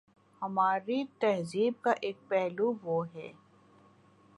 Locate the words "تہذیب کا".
1.19-1.93